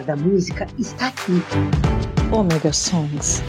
melhor 0.00 0.04
da 0.04 0.16
música 0.16 0.66
está 0.78 1.08
aqui. 1.08 1.42
Omega 2.32 2.72
Songs. 2.72 3.42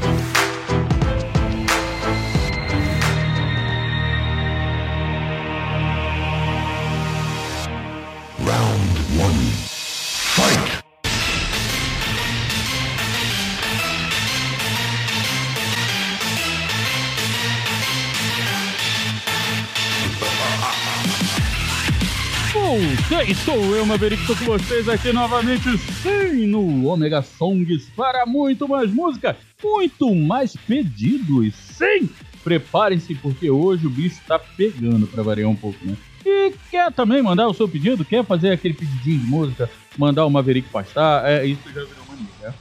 Voltei, 23.22 23.36
sou 23.36 23.76
eu, 23.76 23.86
Maverick, 23.86 24.26
tô 24.26 24.36
com 24.36 24.46
vocês 24.46 24.90
aqui 24.90 25.14
novamente, 25.14 25.78
sim, 25.78 26.48
no 26.48 26.88
Omega 26.88 27.22
Songs, 27.22 27.88
para 27.96 28.26
muito 28.26 28.68
mais 28.68 28.92
música, 28.92 29.38
muito 29.64 30.16
mais 30.16 30.56
pedidos, 30.56 31.54
sim! 31.54 32.10
Preparem-se, 32.44 33.14
porque 33.14 33.48
hoje 33.50 33.86
o 33.86 33.92
bicho 33.92 34.20
tá 34.28 34.40
pegando, 34.40 35.06
pra 35.06 35.22
variar 35.22 35.50
um 35.50 35.56
pouco, 35.56 35.78
né? 35.86 35.96
E 36.26 36.52
quer 36.72 36.92
também 36.92 37.22
mandar 37.22 37.48
o 37.48 37.54
seu 37.54 37.70
pedido? 37.70 38.04
Quer 38.04 38.26
fazer 38.26 38.52
aquele 38.52 38.74
pedidinho 38.74 39.20
de 39.20 39.28
música? 39.28 39.70
Mandar 39.96 40.26
o 40.26 40.30
Maverick 40.30 40.68
pastar? 40.70 41.30
É, 41.30 41.46
isso 41.46 41.62
já 41.68 41.84
virou 41.84 42.04
mania, 42.08 42.26
né? 42.42 42.52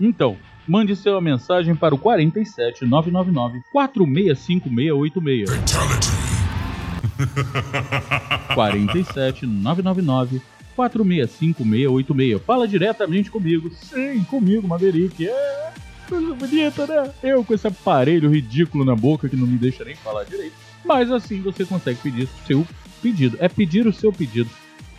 Então, 0.00 0.36
mande 0.66 0.96
sua 0.96 1.20
mensagem 1.20 1.76
para 1.76 1.94
o 1.94 1.98
47 1.98 2.84
999 2.84 3.60
465686. 3.70 6.17
Fatality! 6.98 8.54
47 8.54 9.46
999 9.46 10.40
465686. 10.76 12.40
Fala 12.44 12.68
diretamente 12.68 13.30
comigo. 13.30 13.70
Sim, 13.74 14.22
comigo, 14.24 14.66
Maverick. 14.68 15.28
É 15.28 15.72
coisa 16.08 16.34
bonita, 16.34 16.86
né? 16.86 17.10
Eu 17.22 17.44
com 17.44 17.52
esse 17.54 17.66
aparelho 17.66 18.30
ridículo 18.30 18.84
na 18.84 18.94
boca 18.94 19.28
que 19.28 19.36
não 19.36 19.46
me 19.46 19.58
deixa 19.58 19.84
nem 19.84 19.94
falar 19.96 20.24
direito. 20.24 20.54
Mas 20.84 21.10
assim 21.10 21.40
você 21.42 21.64
consegue 21.64 21.98
pedir 22.00 22.28
seu 22.46 22.66
pedido. 23.02 23.36
É 23.40 23.48
pedir 23.48 23.86
o 23.86 23.92
seu 23.92 24.12
pedido. 24.12 24.48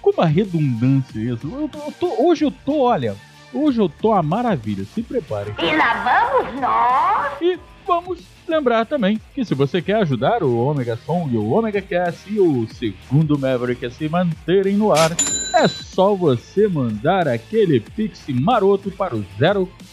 Com 0.01 0.11
uma 0.11 0.25
redundância 0.25 1.17
isso. 1.19 1.47
Eu 1.51 1.67
tô- 1.69 1.79
eu 1.79 1.91
tô- 1.93 2.27
hoje 2.27 2.45
eu 2.45 2.51
tô, 2.51 2.81
olha. 2.81 3.15
Hoje 3.53 3.79
eu 3.81 3.89
tô 3.89 4.13
a 4.13 4.21
maravilha. 4.21 4.85
Se 4.93 5.01
preparem. 5.01 5.53
E 5.59 5.75
lá 5.75 6.29
vamos 6.43 6.61
nós! 6.61 7.41
E 7.41 7.57
vamos 7.87 8.19
lembrar 8.49 8.85
também 8.85 9.19
que 9.33 9.45
se 9.45 9.53
você 9.53 9.81
quer 9.81 9.97
ajudar 9.97 10.43
o 10.43 10.57
Omega 10.57 10.97
Song, 10.97 11.37
o 11.37 11.51
Omega 11.51 11.81
Cast 11.81 12.31
e 12.31 12.39
o 12.39 12.67
segundo 12.67 13.37
Maverick 13.37 13.85
a 13.85 13.91
se 13.91 14.09
manterem 14.09 14.75
no 14.75 14.91
ar, 14.91 15.11
é 15.55 15.67
só 15.67 16.15
você 16.15 16.67
mandar 16.67 17.27
aquele 17.27 17.79
pix 17.79 18.25
maroto 18.29 18.89
para 18.91 19.15
o 19.15 19.23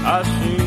Assim. 0.06 0.67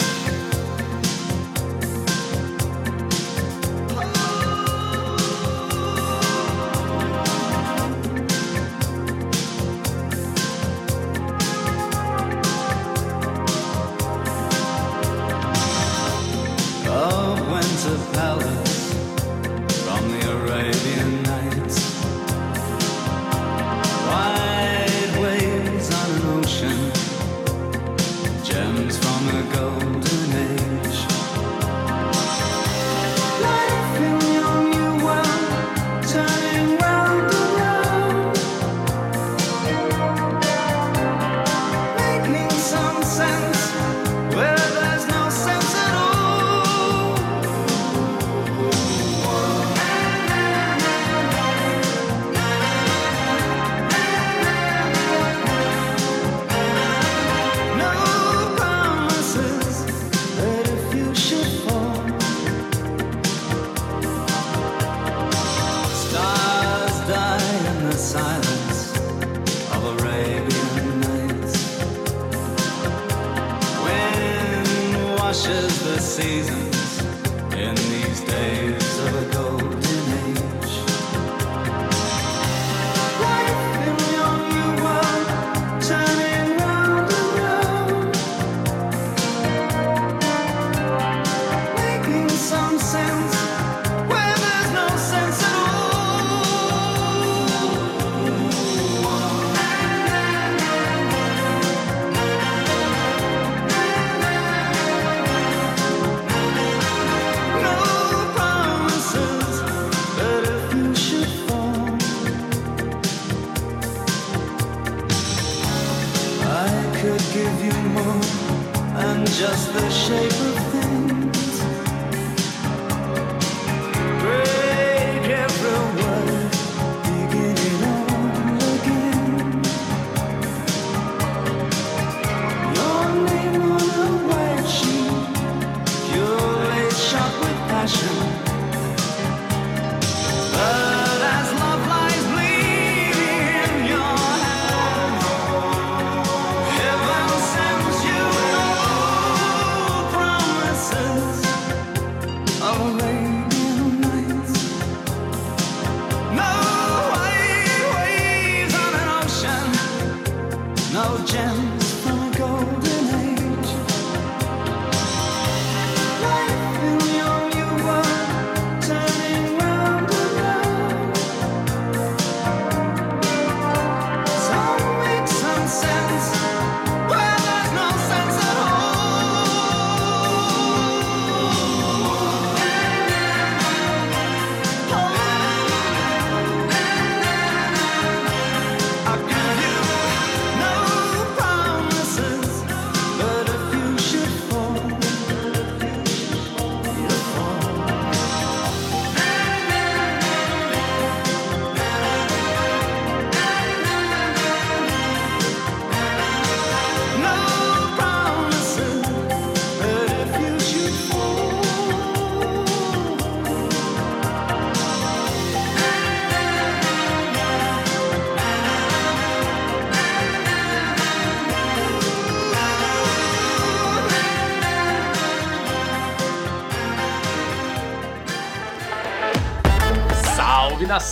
The 120.31 120.70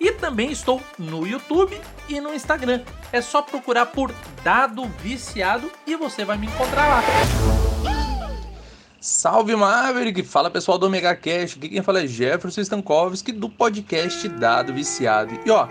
e 0.00 0.12
também 0.12 0.50
estou 0.50 0.80
no 0.98 1.26
YouTube 1.26 1.78
e 2.08 2.20
no 2.20 2.32
Instagram. 2.32 2.80
É 3.12 3.20
só 3.20 3.42
procurar 3.42 3.86
por 3.86 4.12
Dado 4.42 4.84
Viciado 5.02 5.70
e 5.86 5.94
você 5.94 6.24
vai 6.24 6.38
me 6.38 6.46
encontrar 6.46 6.88
lá. 6.88 7.02
Salve 9.00 9.54
Maverick! 9.54 10.22
Fala 10.22 10.50
pessoal 10.50 10.78
do 10.78 10.86
Omega 10.86 11.14
Cast, 11.14 11.58
aqui 11.58 11.68
quem 11.68 11.82
fala 11.82 12.02
é 12.02 12.06
Jefferson 12.06 12.60
Stankowski 12.60 13.32
do 13.32 13.48
podcast 13.48 14.28
Dado 14.28 14.72
Viciado. 14.72 15.38
E 15.44 15.50
ó, 15.50 15.68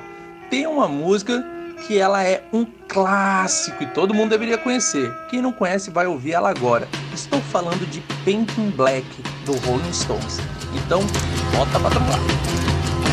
tem 0.50 0.66
uma 0.66 0.88
música 0.88 1.44
que 1.88 1.98
ela 1.98 2.24
é 2.24 2.44
um 2.52 2.66
clássico 2.88 3.84
e 3.84 3.88
todo 3.88 4.14
mundo 4.14 4.32
deveria 4.32 4.58
conhecer. 4.58 5.14
Quem 5.30 5.42
não 5.42 5.52
conhece 5.52 5.90
vai 5.90 6.08
ouvir 6.08 6.34
ela 6.34 6.50
agora. 6.50 6.88
Estou 7.14 7.40
falando 7.40 7.88
de 7.90 8.02
Painting 8.26 8.72
Black 8.72 9.06
do 9.46 9.54
Rolling 9.66 9.94
Stones. 9.94 10.40
Então, 10.76 11.02
bota 11.56 11.80
pra 11.80 11.90
trabalhar. 11.90 12.69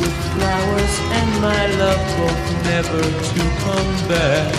With 0.00 0.14
flowers 0.32 0.94
and 1.18 1.30
my 1.42 1.66
love 1.74 2.04
both 2.16 2.46
never 2.70 3.02
to 3.02 3.42
come 3.64 3.92
back. 4.06 4.54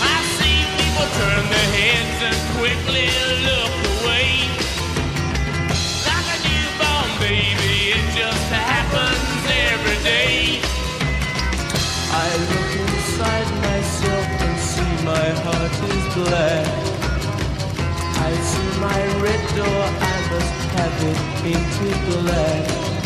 I 0.00 0.18
see 0.36 0.64
people 0.80 1.06
turn 1.20 1.44
their 1.52 1.70
heads 1.76 2.18
and 2.28 2.40
quickly 2.56 3.12
look 3.44 3.74
away. 4.00 4.48
Like 6.08 6.28
a 6.32 6.38
newborn 6.48 7.10
baby, 7.20 7.92
it 7.92 8.06
just 8.16 8.48
happens 8.48 9.42
every 9.68 10.00
day. 10.02 10.64
I 12.08 12.28
look 12.48 12.70
inside 12.80 13.48
myself 13.68 14.26
and 14.44 14.56
see 14.70 14.92
my 15.04 15.28
heart 15.44 15.76
is 15.92 16.04
black. 16.16 16.66
I 18.16 18.32
see 18.48 18.70
my 18.80 19.00
red 19.20 19.42
door, 19.60 19.82
I 20.00 20.16
must 20.32 20.60
have 20.76 20.96
it 21.04 21.20
painted 21.42 21.98
black. 22.08 22.99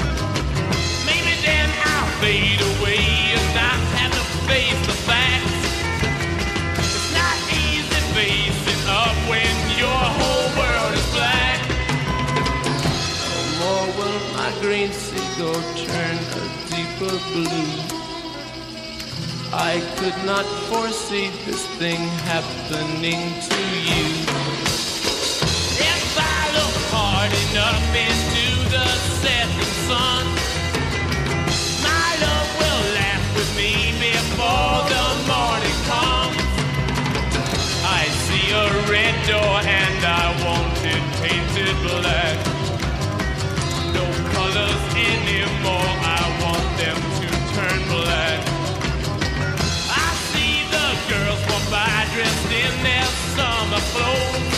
Deeper 17.15 17.33
blue. 17.33 17.73
I 19.53 19.81
could 19.97 20.19
not 20.27 20.45
foresee 20.69 21.31
this 21.47 21.67
thing 21.79 22.01
happening 22.27 23.21
to 23.49 23.61
you. 23.89 24.07
If 25.79 26.19
I 26.19 26.43
look 26.59 26.77
hard 26.91 27.33
enough 27.51 27.87
into 27.95 28.47
the 28.71 28.87
setting 29.23 29.75
sun, 29.87 30.25
my 31.83 32.11
love 32.25 32.51
will 32.61 32.85
laugh 32.99 33.27
with 33.37 33.51
me 33.57 33.95
before 34.01 34.79
the 34.95 35.07
morning 35.31 35.79
comes. 35.91 36.43
I 37.85 38.03
see 38.27 38.47
a 38.51 38.67
red 38.91 39.15
door 39.27 39.57
and 39.63 40.01
I 40.05 40.27
want 40.45 40.77
it 40.83 41.05
painted 41.23 41.77
black. 41.87 42.39
No 43.95 44.05
colors 44.35 44.83
anymore, 44.97 45.54
dressed 52.15 52.53
in 52.53 52.83
their 52.85 53.05
summer 53.35 53.81
clothes. 53.91 54.54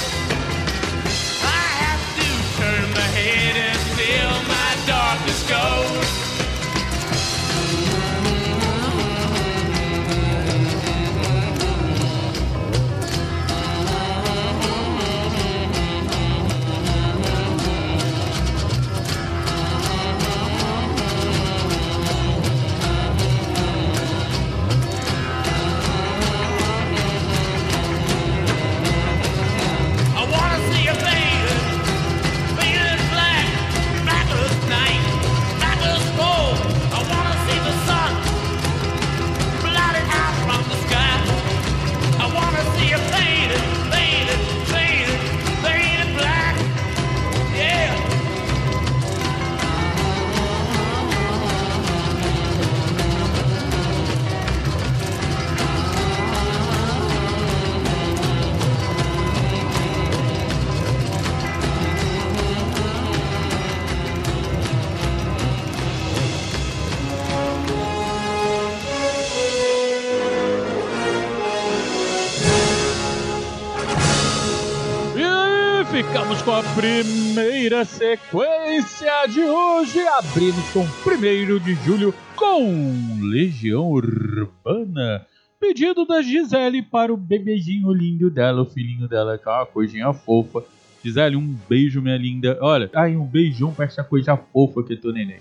Ficamos 76.37 76.43
com 76.43 76.53
a 76.53 76.63
primeira 76.75 77.85
sequência 77.85 79.27
de 79.29 79.43
hoje, 79.43 80.01
abrindo 80.09 80.73
com 80.73 80.81
1 80.81 81.59
de 81.61 81.75
julho 81.75 82.15
com 82.35 83.21
Legião 83.23 83.91
Urbana. 83.91 85.27
Pedido 85.61 86.05
da 86.05 86.23
Gisele 86.23 86.83
para 86.83 87.13
o 87.13 87.17
bebezinho 87.17 87.93
lindo 87.93 88.31
dela, 88.31 88.63
o 88.63 88.67
filhinho 88.67 89.09
dela, 89.09 89.39
que 89.39 89.49
é 89.49 89.53
uma 89.53 89.67
coisinha 89.67 90.13
fofa. 90.13 90.65
Gisele, 91.05 91.37
um 91.37 91.57
beijo, 91.69 92.03
minha 92.03 92.17
linda. 92.17 92.59
Olha, 92.61 92.91
ai, 92.95 93.17
um 93.17 93.25
beijão 93.25 93.73
pra 93.73 93.85
essa 93.85 94.03
coisa 94.03 94.37
fofa 94.37 94.83
que 94.83 94.97
teu 94.97 95.13
neném. 95.13 95.41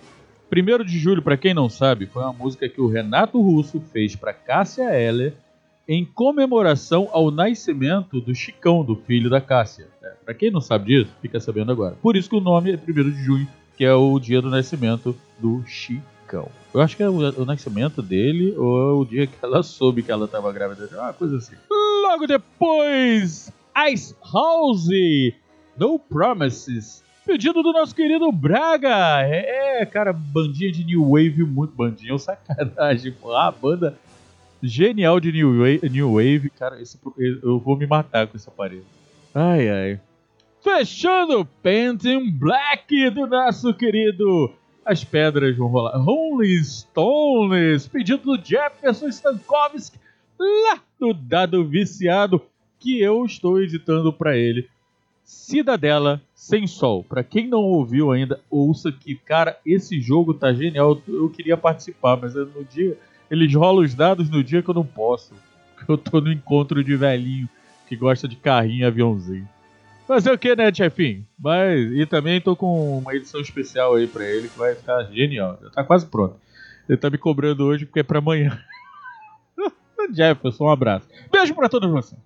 1 0.52 0.84
de 0.84 1.00
julho, 1.00 1.22
pra 1.22 1.38
quem 1.38 1.54
não 1.54 1.70
sabe, 1.70 2.06
foi 2.06 2.24
uma 2.24 2.34
música 2.34 2.70
que 2.70 2.82
o 2.82 2.88
Renato 2.88 3.42
Russo 3.42 3.82
fez 3.92 4.16
pra 4.16 4.34
Cássia 4.34 4.94
Eller 4.98 5.34
em 5.88 6.06
comemoração 6.06 7.10
ao 7.12 7.30
nascimento 7.30 8.20
do 8.20 8.34
Chicão, 8.34 8.84
do 8.84 8.96
filho 8.96 9.30
da 9.30 9.42
Cássia. 9.42 9.95
É, 10.06 10.10
para 10.24 10.34
quem 10.36 10.52
não 10.52 10.62
sabe 10.62 10.86
disso, 10.86 11.12
fica 11.20 11.40
sabendo 11.40 11.72
agora. 11.72 11.96
Por 12.00 12.16
isso 12.16 12.30
que 12.30 12.36
o 12.36 12.42
nome 12.42 12.72
é 12.72 12.76
1 12.76 12.94
de 13.10 13.24
junho, 13.24 13.48
que 13.76 13.84
é 13.84 13.94
o 13.94 14.20
dia 14.20 14.40
do 14.40 14.52
nascimento 14.52 15.18
do 15.40 15.64
Chicão. 15.66 16.48
Eu 16.72 16.82
acho 16.82 16.96
que 16.96 17.02
é 17.02 17.10
o, 17.10 17.42
o 17.42 17.46
nascimento 17.46 18.04
dele 18.04 18.54
ou 18.56 18.80
é 18.80 18.94
o 18.94 19.06
dia 19.06 19.26
que 19.26 19.34
ela 19.42 19.64
soube 19.64 20.04
que 20.04 20.12
ela 20.12 20.26
estava 20.26 20.52
grávida. 20.54 20.88
Uma 20.94 21.14
coisa 21.14 21.38
assim. 21.38 21.56
Logo 22.04 22.28
depois, 22.28 23.52
Ice 23.92 24.16
House, 24.32 24.88
No 25.76 25.98
Promises. 25.98 27.04
Pedido 27.26 27.64
do 27.64 27.74
nosso 27.74 27.96
querido 27.96 28.32
Braga. 28.32 29.24
É, 29.24 29.82
é, 29.82 29.86
cara, 29.88 30.14
bandinha 30.14 30.72
de 30.72 30.84
New 30.84 31.10
Wave, 31.10 31.44
muito 31.44 31.74
bandinha, 31.74 32.14
é 32.14 32.18
sacanagem. 32.20 33.16
Ah, 33.34 33.52
banda 33.52 33.98
genial 34.62 35.20
de 35.20 35.32
New 35.32 35.58
Wave, 35.60 35.90
New 35.90 36.14
Wave. 36.14 36.52
Cara, 36.52 36.80
esse, 36.80 37.00
eu 37.18 37.60
vou 37.60 37.76
me 37.76 37.88
matar 37.88 38.28
com 38.28 38.38
esse 38.38 38.48
aparelho. 38.48 38.86
Ai, 39.38 39.70
ai. 39.70 40.00
Fechando 40.64 41.44
Painting 41.62 42.32
Black 42.32 43.10
do 43.10 43.28
nosso 43.28 43.74
querido 43.74 44.54
As 44.86 45.04
Pedras 45.04 45.58
Vão 45.58 45.68
Rolar. 45.68 45.98
Rolling 45.98 46.64
Stones. 46.64 47.86
Pedido 47.86 48.38
do 48.38 48.42
Jefferson 48.42 49.10
Stankovski 49.10 50.00
lá 50.40 50.82
do 50.98 51.14
Dado 51.14 51.68
Viciado 51.68 52.42
que 52.80 53.02
eu 53.02 53.26
estou 53.26 53.62
editando 53.62 54.14
para 54.14 54.38
ele. 54.38 54.70
Cidadela 55.22 56.22
Sem 56.34 56.66
Sol. 56.66 57.04
Para 57.04 57.22
quem 57.22 57.46
não 57.46 57.60
ouviu 57.60 58.14
ainda, 58.14 58.40
ouça 58.50 58.90
que, 58.90 59.16
cara, 59.16 59.60
esse 59.66 60.00
jogo 60.00 60.34
tá 60.34 60.54
genial. 60.54 61.02
Eu 61.06 61.30
queria 61.30 61.58
participar, 61.58 62.16
mas 62.16 62.36
no 62.36 62.64
dia 62.64 62.98
eles 63.30 63.54
rolam 63.54 63.84
os 63.84 63.94
dados 63.94 64.30
no 64.30 64.42
dia 64.42 64.64
que 64.64 64.70
eu 64.70 64.76
não 64.76 64.86
posso. 64.86 65.34
Eu 65.90 65.98
tô 65.98 66.22
no 66.22 66.32
encontro 66.32 66.82
de 66.82 66.96
velhinho 66.96 67.50
que 67.88 67.96
gosta 67.96 68.28
de 68.28 68.36
carrinho 68.36 68.82
e 68.82 68.86
aviãozinho. 68.86 69.48
Fazer 70.08 70.32
o 70.32 70.38
que, 70.38 70.56
né, 70.56 70.72
chefinho? 70.74 71.26
Mas, 71.38 71.92
e 71.92 72.06
também 72.06 72.40
tô 72.40 72.56
com 72.56 73.00
uma 73.00 73.16
edição 73.16 73.42
especial 73.42 73.96
aí 73.96 74.06
pra 74.08 74.24
ele 74.24 74.48
que 74.48 74.58
vai 74.58 74.76
ficar 74.76 75.04
genial. 75.06 75.58
Já 75.62 75.70
tá 75.72 75.84
quase 75.84 76.06
pronto. 76.06 76.36
Ele 76.88 76.98
tá 76.98 77.10
me 77.10 77.18
cobrando 77.18 77.66
hoje 77.66 77.86
porque 77.86 78.02
é 78.02 78.04
pra 78.04 78.20
amanhã. 78.20 78.60
Jefferson, 80.14 80.66
um 80.66 80.70
abraço. 80.70 81.08
Beijo 81.32 81.56
pra 81.56 81.68
todos 81.68 81.90
vocês. 81.90 82.22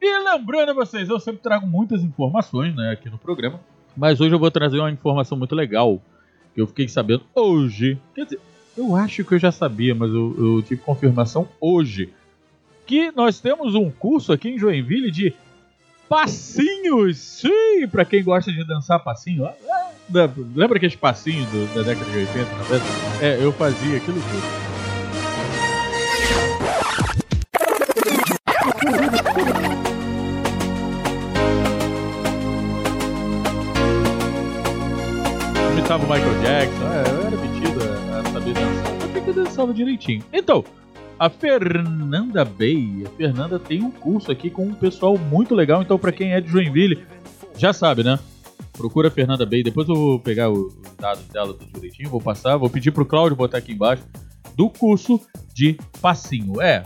E 0.00 0.18
lembrando 0.18 0.72
a 0.72 0.74
vocês, 0.74 1.08
eu 1.08 1.18
sempre 1.18 1.42
trago 1.42 1.66
muitas 1.66 2.02
informações 2.02 2.74
né, 2.74 2.90
aqui 2.90 3.08
no 3.08 3.16
programa. 3.16 3.60
Mas 3.96 4.20
hoje 4.20 4.34
eu 4.34 4.38
vou 4.38 4.50
trazer 4.50 4.78
uma 4.78 4.90
informação 4.90 5.38
muito 5.38 5.54
legal. 5.54 6.02
Que 6.54 6.60
eu 6.60 6.66
fiquei 6.66 6.88
sabendo 6.88 7.22
hoje. 7.34 7.98
Quer 8.14 8.24
dizer, 8.24 8.40
eu 8.76 8.94
acho 8.94 9.24
que 9.24 9.34
eu 9.34 9.38
já 9.38 9.50
sabia, 9.50 9.94
mas 9.94 10.10
eu, 10.10 10.34
eu 10.38 10.62
tive 10.62 10.82
confirmação 10.82 11.48
hoje. 11.58 12.12
Que 12.92 13.10
nós 13.12 13.40
temos 13.40 13.74
um 13.74 13.90
curso 13.90 14.34
aqui 14.34 14.50
em 14.50 14.58
Joinville 14.58 15.10
de 15.10 15.32
passinhos. 16.10 17.16
Sim, 17.16 17.88
pra 17.90 18.04
quem 18.04 18.22
gosta 18.22 18.52
de 18.52 18.62
dançar 18.66 19.02
passinho. 19.02 19.46
Ah, 19.46 19.54
Lembra 20.54 20.76
aqueles 20.76 20.94
passinhos 20.94 21.48
do- 21.48 21.74
da 21.74 21.80
década 21.80 22.10
de 22.10 22.18
80, 22.18 22.54
90? 22.54 22.84
É, 23.24 23.38
eu 23.42 23.50
fazia 23.50 23.96
aquilo 23.96 24.20
tudo. 24.20 24.62
Imitava 35.72 36.04
o 36.04 36.08
Michael 36.08 36.40
Jackson, 36.42 36.84
é, 36.92 37.10
eu 37.10 37.26
era 37.26 37.36
metido 37.36 37.80
a, 37.82 38.32
saber 38.32 38.54
dançar. 38.54 39.08
Até 39.10 39.20
que 39.20 39.32
dançava 39.32 39.72
direitinho. 39.74 40.24
Então, 40.32 40.64
a 41.22 41.30
Fernanda 41.30 42.44
Bay, 42.44 43.04
a 43.06 43.10
Fernanda 43.10 43.56
tem 43.56 43.80
um 43.80 43.92
curso 43.92 44.32
aqui 44.32 44.50
com 44.50 44.66
um 44.66 44.74
pessoal 44.74 45.16
muito 45.16 45.54
legal. 45.54 45.80
Então, 45.80 45.96
pra 45.96 46.10
quem 46.10 46.32
é 46.32 46.40
de 46.40 46.50
Joinville, 46.50 47.06
já 47.56 47.72
sabe, 47.72 48.02
né? 48.02 48.18
Procura 48.72 49.06
a 49.06 49.10
Fernanda 49.10 49.46
Bay. 49.46 49.62
Depois 49.62 49.88
eu 49.88 49.94
vou 49.94 50.18
pegar 50.18 50.50
os 50.50 50.74
dados 50.98 51.22
dela 51.26 51.54
tudo 51.54 51.70
direitinho, 51.74 52.10
vou 52.10 52.20
passar, 52.20 52.56
vou 52.56 52.68
pedir 52.68 52.90
pro 52.90 53.06
Cláudio 53.06 53.36
botar 53.36 53.58
aqui 53.58 53.70
embaixo 53.70 54.02
do 54.56 54.68
curso 54.68 55.20
de 55.54 55.78
passinho. 56.00 56.60
É. 56.60 56.82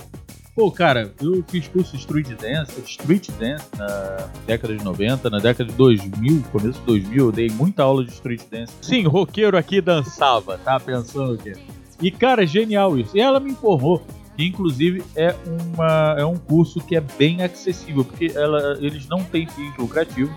Pô, 0.55 0.71
cara, 0.71 1.15
eu 1.19 1.43
fiz 1.49 1.67
curso 1.69 1.93
de 1.93 1.97
street 1.97 2.29
dance, 2.39 2.79
street 2.83 3.31
dance 3.39 3.65
na 3.79 4.29
década 4.47 4.77
de 4.77 4.85
90, 4.85 5.31
na 5.31 5.39
década 5.39 5.71
de 5.71 5.77
2000, 5.79 6.43
começo 6.53 6.79
de 6.81 6.85
2000, 6.85 7.25
eu 7.25 7.33
dei 7.33 7.49
muita 7.49 7.85
aula 7.85 8.05
de 8.05 8.13
street 8.13 8.43
dance. 8.51 8.75
Sim, 8.83 9.05
roqueiro 9.05 9.57
aqui 9.57 9.81
dançava, 9.81 10.59
tá 10.59 10.79
pensando 10.79 11.33
o 11.33 11.39
quê? 11.39 11.55
E 12.03 12.11
cara, 12.11 12.47
genial 12.47 12.99
isso. 12.99 13.17
E 13.17 13.21
ela 13.21 13.41
me 13.41 13.53
informou 13.53 14.05
inclusive 14.39 15.03
é, 15.15 15.35
uma, 15.47 16.15
é 16.19 16.25
um 16.25 16.37
curso 16.37 16.81
que 16.81 16.97
é 16.97 17.01
bem 17.01 17.43
acessível, 17.43 18.05
porque 18.05 18.33
ela, 18.35 18.77
eles 18.81 19.07
não 19.09 19.23
têm 19.23 19.47
fins 19.47 19.77
lucrativos. 19.79 20.35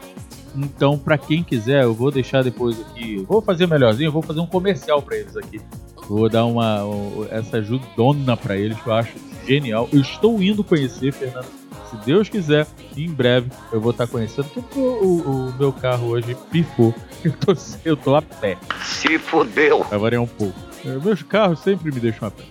Então, 0.56 0.98
pra 0.98 1.18
quem 1.18 1.44
quiser, 1.44 1.84
eu 1.84 1.94
vou 1.94 2.10
deixar 2.12 2.44
depois 2.44 2.80
aqui. 2.82 3.24
Vou 3.28 3.42
fazer 3.42 3.68
melhorzinho, 3.68 4.12
vou 4.12 4.22
fazer 4.22 4.40
um 4.40 4.48
comercial 4.48 5.02
pra 5.02 5.16
eles 5.18 5.38
aqui. 5.38 5.62
Vou 6.08 6.28
dar 6.28 6.46
uma 6.46 6.84
um, 6.84 7.28
essa 7.30 7.58
ajudona 7.58 8.36
pra 8.36 8.58
eles 8.58 8.80
que 8.82 8.88
eu 8.88 8.94
acho 8.94 9.14
genial. 9.48 9.88
Eu 9.94 10.02
estou 10.02 10.42
indo 10.42 10.64
conhecer, 10.64 11.14
Fernando. 11.14 11.46
Se 11.90 11.96
Deus 12.06 12.30
quiser, 12.30 12.66
em 12.98 13.10
breve 13.10 13.50
eu 13.72 13.80
vou 13.80 13.92
estar 13.92 14.08
conhecendo. 14.08 14.48
Porque 14.50 14.80
o, 14.80 14.82
o- 14.82 15.50
o 15.50 15.54
meu 15.58 15.72
carro 15.72 16.08
hoje 16.10 16.36
pifou. 16.52 16.94
Eu 17.22 17.34
tô, 17.34 17.54
eu 17.84 17.98
tô 17.98 18.16
a 18.16 18.22
pé. 18.22 18.58
Se 18.86 19.20
fodeu. 19.20 19.84
Vai 19.84 20.00
variar 20.00 20.22
um 20.24 20.28
pouco. 20.28 20.58
É, 20.86 20.98
Meus 21.04 21.22
carros 21.22 21.60
sempre 21.60 21.92
me 21.94 22.00
deixam 22.00 22.30
a 22.30 22.32
pé. 22.32 22.44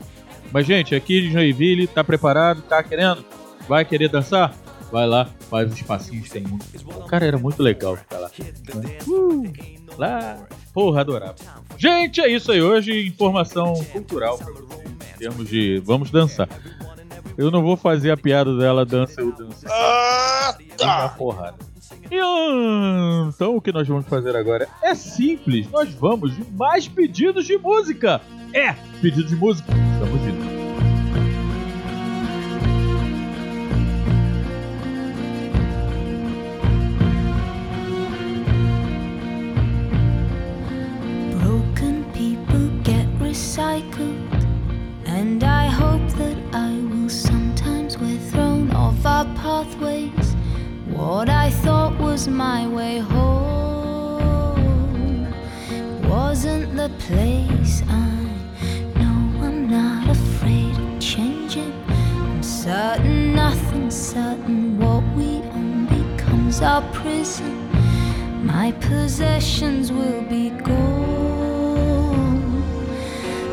Mas, 0.53 0.67
gente, 0.67 0.95
aqui 0.95 1.23
de 1.23 1.33
Joinville, 1.33 1.87
tá 1.87 2.03
preparado? 2.03 2.63
Tá 2.63 2.83
querendo? 2.83 3.25
Vai 3.69 3.85
querer 3.85 4.09
dançar? 4.09 4.55
Vai 4.91 5.07
lá, 5.07 5.29
faz 5.51 5.71
os 5.71 5.83
passinhos, 5.83 6.31
tem 6.31 6.43
muito. 6.43 6.65
Cara, 7.09 7.27
era 7.27 7.39
muito 7.39 7.63
legal 7.63 7.97
ficar 7.97 8.19
lá. 8.19 8.31
Uh, 9.07 9.53
lá, 9.99 10.39
porra, 10.73 11.03
adorava. 11.03 11.35
Gente, 11.77 12.21
é 12.23 12.29
isso 12.29 12.51
aí. 12.51 12.63
Hoje, 12.63 13.07
informação 13.07 13.75
cultural 13.93 14.39
pra 14.39 14.53
vocês. 14.53 14.89
Em 15.15 15.19
termos 15.19 15.49
de 15.49 15.83
vamos 15.85 16.11
dançar. 16.11 16.49
Eu 17.37 17.51
não 17.51 17.63
vou 17.63 17.77
fazer 17.77 18.11
a 18.11 18.17
piada 18.17 18.57
dela 18.57 18.87
dança, 18.87 19.21
eu 19.21 19.31
danço. 19.33 19.67
Ah, 19.69 20.57
tá. 20.77 21.09
porrada. 21.11 21.57
Hum, 22.13 23.31
Então 23.35 23.57
o 23.57 23.61
que 23.61 23.73
nós 23.73 23.87
vamos 23.87 24.07
fazer 24.07 24.35
agora 24.37 24.69
é 24.83 24.95
simples. 24.95 25.71
Nós 25.71 25.93
vamos 25.95 26.35
de 26.37 26.45
mais 26.53 26.89
pedidos 26.89 27.47
de 27.47 27.57
música. 27.59 28.21
É, 28.53 28.73
pedido 29.01 29.25
de 29.25 29.37
música. 29.37 29.69
Estamos 29.95 30.21
indo. 30.23 30.58
My 52.31 52.67
way 52.69 52.99
home 52.99 54.29
wasn't 56.09 56.77
the 56.77 56.91
place 57.07 57.83
I 57.89 58.11
know 58.97 59.19
I'm 59.47 59.69
not 59.69 60.09
afraid 60.09 60.77
of 60.79 61.01
changing. 61.01 61.73
I'm 61.89 62.43
certain 62.43 63.35
nothing's 63.35 63.97
certain. 63.97 64.79
What 64.79 65.03
we 65.17 65.43
own 65.59 65.87
becomes 65.87 66.61
our 66.61 66.83
prison. 66.93 67.55
My 68.45 68.73
possessions 68.73 69.91
will 69.93 70.23
be 70.23 70.51
gone 70.51 71.53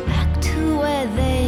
back 0.06 0.40
to 0.40 0.78
where 0.78 1.06
they 1.16 1.45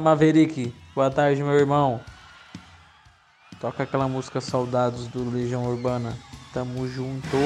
Maverick, 0.00 0.74
boa 0.94 1.10
tarde 1.10 1.42
meu 1.42 1.54
irmão. 1.54 2.00
Toca 3.60 3.82
aquela 3.82 4.08
música 4.08 4.40
Saudades 4.40 5.06
do 5.08 5.30
Legião 5.30 5.66
Urbana. 5.66 6.16
Tamo 6.52 6.88
junto. 6.88 7.36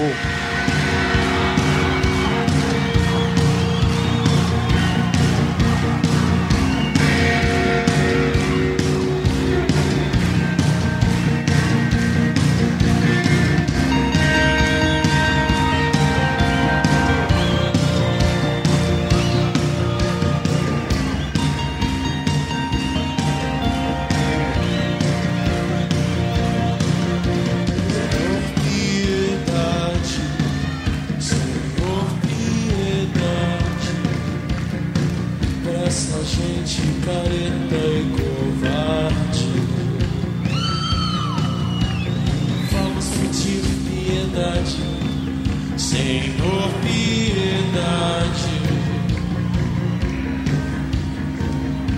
Senhor, 45.95 46.71
piedade, 46.83 48.51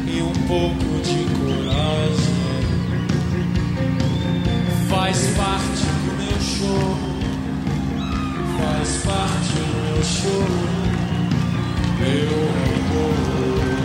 e 0.07 0.21
um 0.21 0.35
pouco 0.47 1.01
de 1.03 1.25
coragem. 1.41 2.37
Faz 4.91 5.17
parte 5.29 5.87
do 6.05 6.13
meu 6.19 6.39
show, 6.43 6.99
faz 8.59 8.89
parte 9.03 9.53
do 9.55 9.67
meu 9.83 10.05
show, 10.05 10.45
meu 11.99 12.33
amor. 12.67 13.76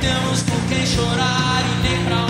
temos 0.00 0.42
por 0.42 0.60
quem 0.68 0.86
chorar 0.86 1.62
e 1.62 1.82
nem 1.82 2.04
pra 2.04 2.22
onde. 2.22 2.29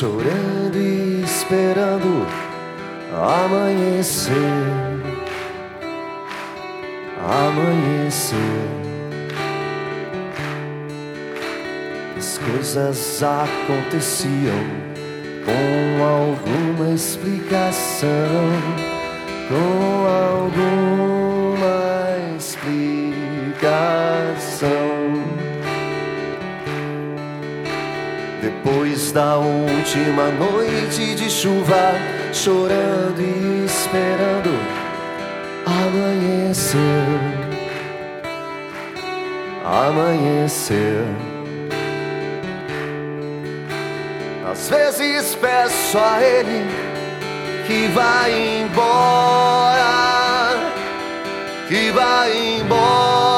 Chorando 0.00 0.78
e 0.78 1.22
esperando 1.22 2.26
amanhecer. 3.12 4.32
Amanhecer. 7.22 8.38
As 12.16 12.38
coisas 12.38 13.22
aconteciam 13.22 14.64
com 15.44 16.02
alguma 16.02 16.94
explicação. 16.94 18.08
Com 19.50 20.06
alguma 20.06 21.09
Da 29.12 29.38
última 29.38 30.28
noite 30.30 31.16
de 31.16 31.28
chuva, 31.28 31.94
chorando 32.32 33.20
e 33.20 33.64
esperando 33.66 34.50
amanhecer. 35.66 36.78
Amanhecer. 39.64 41.04
Às 44.48 44.68
vezes 44.68 45.34
peço 45.34 45.98
a 45.98 46.22
ele 46.22 46.66
que 47.66 47.88
vá 47.88 48.30
embora, 48.30 49.80
que 51.68 51.90
vá 51.90 52.28
embora. 52.28 53.29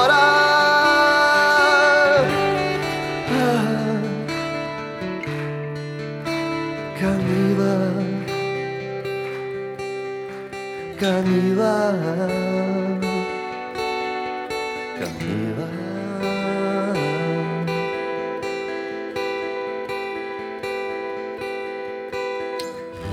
Camila, 11.02 11.98
Camila. 15.00 15.68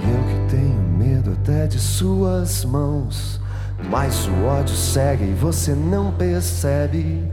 Eu 0.04 0.20
que 0.24 0.56
tenho 0.56 0.80
medo 1.00 1.32
até 1.32 1.66
de 1.66 1.80
suas 1.80 2.64
mãos. 2.64 3.42
Mas 3.90 4.28
o 4.28 4.46
ódio 4.46 4.76
cega 4.76 5.26
e 5.26 5.34
você 5.34 5.74
não 5.74 6.12
percebe. 6.12 7.24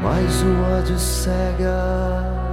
Mas 0.00 0.42
o 0.44 0.76
ódio 0.76 0.96
cega. 0.96 2.47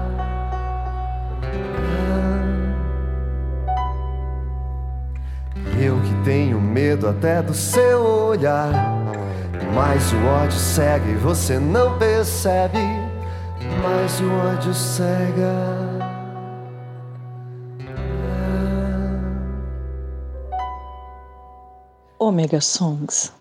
Medo 6.96 7.10
até 7.10 7.42
do 7.42 7.54
seu 7.54 8.02
olhar. 8.02 8.72
Mas 9.74 10.14
o 10.14 10.26
ódio 10.26 10.58
cega 10.58 11.06
e 11.06 11.16
você 11.16 11.60
não 11.60 11.98
percebe. 11.98 12.80
Mas 13.84 14.20
o 14.22 14.32
ódio 14.32 14.74
cega. 14.74 15.54
Omega 22.18 22.62
Songs. 22.62 23.34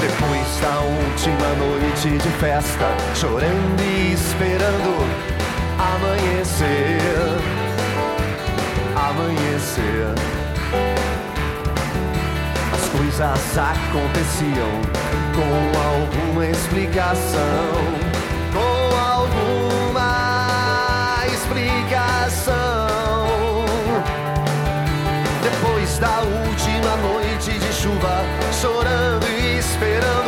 Depois 0.00 0.60
da 0.60 0.80
última 0.80 1.54
noite 1.54 1.75
de 2.02 2.28
festa, 2.38 2.86
chorando 3.14 3.82
e 3.82 4.12
esperando 4.12 5.02
amanhecer. 5.78 7.00
Amanhecer. 8.94 10.14
As 12.74 12.88
coisas 12.90 13.58
aconteciam 13.58 14.82
com 15.34 15.52
alguma 15.88 16.46
explicação. 16.46 17.72
Com 18.52 18.94
alguma 18.94 20.12
explicação. 21.32 22.54
Depois 25.42 25.98
da 25.98 26.20
última 26.20 26.96
noite 26.96 27.58
de 27.58 27.72
chuva, 27.72 28.22
chorando 28.52 29.26
e 29.26 29.58
esperando 29.58 30.25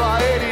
a 0.00 0.22
ele 0.22 0.51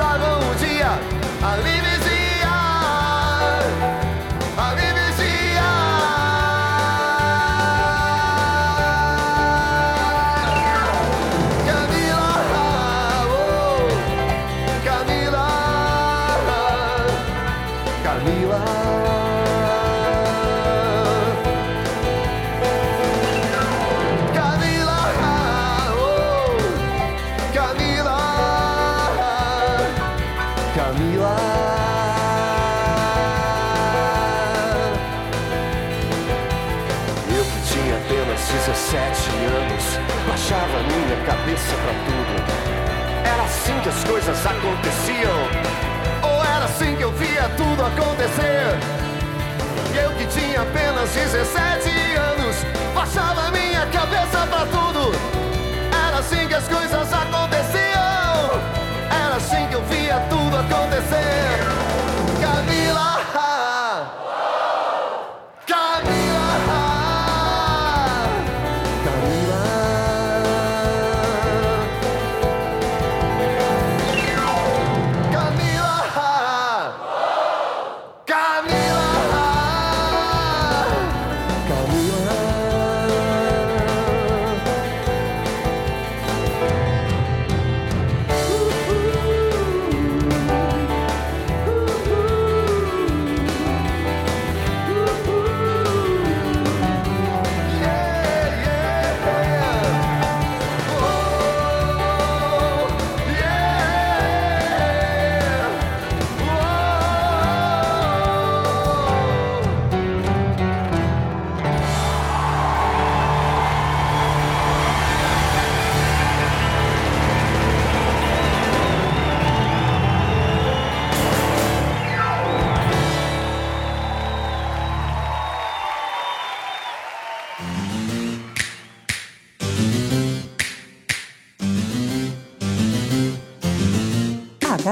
sorrow 0.00 0.49
tudo. 42.06 42.34
Era 43.24 43.42
assim 43.42 43.78
que 43.80 43.88
as 43.88 44.04
coisas 44.04 44.46
aconteciam, 44.46 45.38
ou 46.22 46.44
era 46.44 46.64
assim 46.64 46.96
que 46.96 47.02
eu 47.02 47.12
via 47.12 47.48
tudo 47.56 47.84
acontecer? 47.84 48.78
Eu 50.02 50.10
que 50.12 50.26
tinha 50.26 50.62
apenas 50.62 51.10
17 51.10 51.90
anos, 52.16 52.56
baixava 52.94 53.50
minha 53.50 53.86
cabeça 53.86 54.46
pra 54.46 54.66
tudo. 54.66 55.12
Era 56.06 56.18
assim 56.18 56.46
que 56.46 56.54
as 56.54 56.68
coisas 56.68 57.12
aconteciam. 57.12 57.59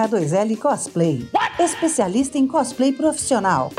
H2L 0.08 0.56
Cosplay. 0.56 1.28
Especialista 1.58 2.38
em 2.38 2.46
cosplay 2.46 2.92
profissional. 2.92 3.70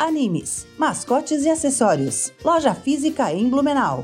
Animes, 0.00 0.66
mascotes 0.78 1.44
e 1.44 1.50
acessórios. 1.50 2.32
Loja 2.42 2.74
física 2.74 3.30
em 3.30 3.50
Blumenau. 3.50 4.02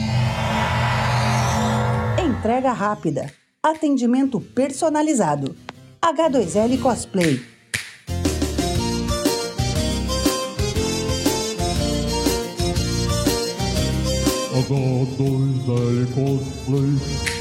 Entrega 2.48 2.72
rápida. 2.72 3.30
Atendimento 3.62 4.40
personalizado. 4.40 5.54
H2L 6.02 6.80
Cosplay. 6.82 7.42
H2L 14.54 16.08
Cosplay. 16.16 17.37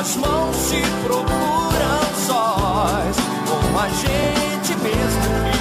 As 0.00 0.16
mãos 0.16 0.56
se 0.56 0.80
procuram 1.04 2.00
sós, 2.26 3.16
como 3.46 3.78
a 3.78 3.86
gente 3.90 4.74
mesmo. 4.82 5.59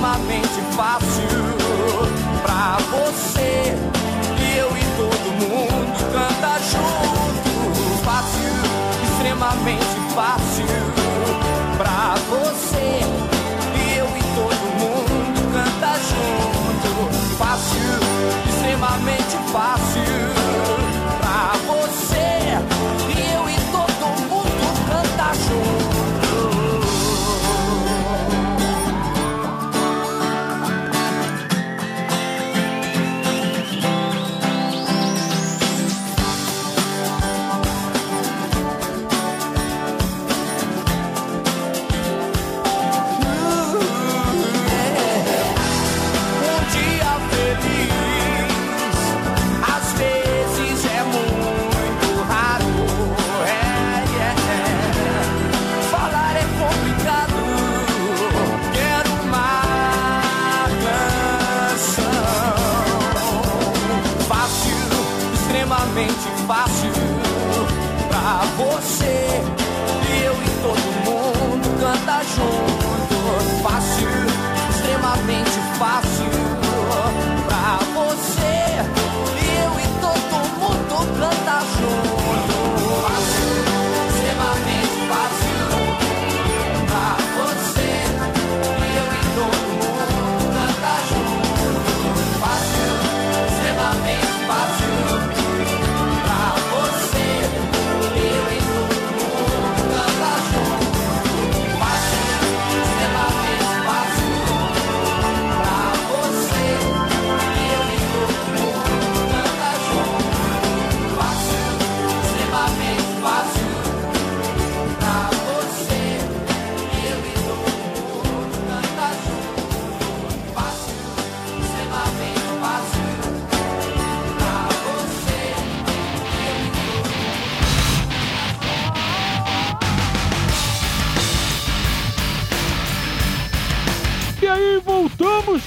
Extremamente 0.00 0.62
fácil 0.74 1.28
pra 2.42 2.78
você. 2.90 3.76
E 4.38 4.56
eu 4.56 4.68
e 4.74 4.80
todo 4.96 5.30
mundo 5.38 6.12
canta 6.12 6.58
junto. 6.70 8.02
Fácil, 8.02 8.52
extremamente 9.04 10.00
fácil 10.14 10.64
pra 11.76 12.14
você. 12.30 13.00
E 13.76 13.98
eu 13.98 14.06
e 14.06 14.22
todo 14.34 14.64
mundo 14.80 15.52
canta 15.52 15.92
junto. 16.08 17.36
Fácil, 17.36 17.90
extremamente 18.48 19.36
fácil 19.52 20.39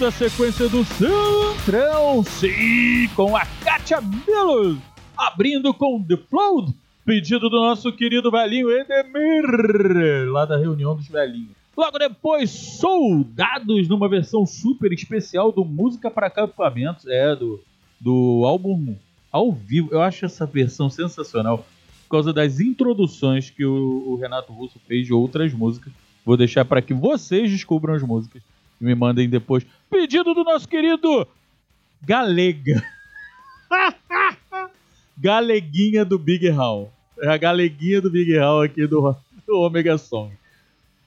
na 0.04 0.12
sequência 0.12 0.68
do 0.68 0.84
Centrão, 0.84 2.26
sim, 2.26 3.08
com 3.16 3.38
a 3.38 3.46
Katia 3.64 4.02
Milos, 4.02 4.78
abrindo 5.16 5.74
com 5.74 6.04
The 6.04 6.18
Flood, 6.18 6.74
pedido 7.06 7.50
do 7.50 7.56
nosso 7.56 7.90
querido 7.94 8.30
velhinho 8.30 8.70
Edemir, 8.70 10.30
lá 10.30 10.44
da 10.44 10.58
reunião 10.58 10.94
dos 10.94 11.08
velhinhos. 11.08 11.54
Logo 11.78 11.98
depois, 11.98 12.50
Soldados, 12.50 13.88
numa 13.88 14.10
versão 14.10 14.46
super 14.46 14.92
especial 14.92 15.54
do 15.54 15.64
Música 15.64 16.12
para 16.12 16.28
Acampamentos, 16.28 17.08
é, 17.08 17.34
do, 17.34 17.62
do 17.98 18.44
álbum 18.46 18.98
ao 19.32 19.54
vivo. 19.54 19.88
Eu 19.90 20.02
acho 20.02 20.26
essa 20.26 20.46
versão 20.46 20.90
sensacional 20.90 21.60
por 22.04 22.10
causa 22.10 22.34
das 22.34 22.60
introduções 22.60 23.50
que 23.50 23.64
o, 23.64 24.04
o 24.06 24.16
Renato 24.18 24.52
Russo 24.52 24.82
fez 24.86 25.08
de 25.08 25.14
outras 25.14 25.54
músicas. 25.54 25.94
Vou 26.26 26.36
deixar 26.36 26.66
para 26.66 26.82
que 26.82 26.94
vocês 26.94 27.50
descubram 27.50 27.94
as 27.94 28.04
músicas 28.04 28.42
e 28.80 28.86
me 28.86 28.94
mandem 28.94 29.30
depois. 29.30 29.66
Pedido 29.94 30.34
do 30.34 30.44
nosso 30.44 30.68
querido 30.68 31.28
Galega. 32.02 32.84
Galeguinha 35.16 36.04
do 36.04 36.18
Big 36.18 36.50
Hall. 36.50 36.92
É 37.20 37.30
a 37.30 37.38
galeguinha 37.38 38.02
do 38.02 38.10
Big 38.10 38.36
Hall 38.36 38.64
aqui 38.64 38.88
do, 38.88 39.16
do 39.46 39.60
Omega 39.60 39.96
Song. 40.00 40.34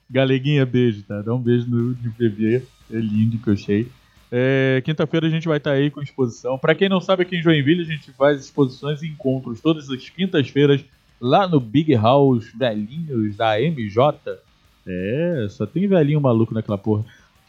Galeguinha, 0.09 0.64
beijo, 0.64 1.03
tá? 1.03 1.20
Dá 1.20 1.34
um 1.34 1.41
beijo 1.41 1.68
no 1.68 1.95
de 1.97 2.09
bebê. 2.11 2.62
É 2.89 2.97
lindo 2.97 3.39
que 3.39 3.49
eu 3.49 3.55
achei. 3.55 3.89
É, 4.30 4.80
Quinta-feira 4.84 5.26
a 5.26 5.30
gente 5.30 5.49
vai 5.49 5.57
estar 5.57 5.72
aí 5.72 5.91
com 5.91 6.01
exposição. 6.01 6.57
Para 6.57 6.74
quem 6.76 6.89
não 6.89 7.01
sabe, 7.01 7.22
aqui 7.22 7.37
em 7.37 7.43
Joinville 7.43 7.82
a 7.82 7.87
gente 7.87 8.12
faz 8.12 8.41
exposições 8.41 9.03
e 9.03 9.09
encontros 9.09 9.61
todas 9.61 9.91
as 9.91 10.09
quintas-feiras 10.09 10.84
lá 11.20 11.49
no 11.49 11.59
Big 11.59 11.93
House 11.97 12.53
Velhinhos 12.57 13.37
da 13.37 13.61
MJ. 13.61 14.39
É, 14.87 15.47
só 15.51 15.66
tem 15.66 15.89
velhinho 15.89 16.20
maluco 16.20 16.55
naquela 16.55 16.78
porra. 16.78 17.05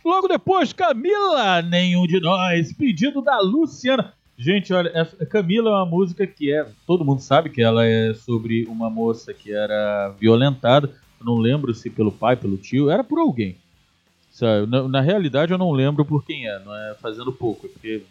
Logo 0.08 0.30
depois, 0.30 0.72
Camila, 0.72 1.62
nenhum 1.62 2.08
de 2.08 2.22
nós. 2.22 2.72
Pedido 2.72 3.22
da 3.22 3.41
Luciana. 3.41 4.14
Gente, 4.38 4.72
olha, 4.72 4.89
essa, 4.93 5.26
Camila 5.26 5.70
é 5.70 5.74
uma 5.74 5.86
música 5.86 6.26
que 6.26 6.49
é. 6.49 6.66
Todo 6.86 7.03
mundo 7.03 7.20
sabe 7.20 7.49
que 7.49 7.62
ela 7.62 7.86
é 7.86 8.14
sobre 8.14 8.64
uma 8.68 8.89
moça 8.89 9.34
que 9.34 9.51
era 9.51 10.16
violentada. 10.18 10.89
Não 11.22 11.36
lembro 11.36 11.74
se 11.74 11.89
pelo 11.89 12.10
pai, 12.10 12.38
pelo 12.38 12.55
tio, 12.55 12.89
era 12.89 13.03
por 13.03 13.20
alguém. 13.20 13.58
Sabe? 14.32 14.66
Na, 14.72 14.88
na 14.88 15.01
realidade, 15.01 15.51
eu 15.51 15.58
não 15.58 15.74
lembro 15.74 16.05
por 16.05 16.24
quem 16.24 16.47
é, 16.47 16.58
não 16.64 16.74
é 16.74 16.95
fazendo 17.01 17.34
pouco, 17.34 17.66
é 17.66 17.70
porque 17.70 18.01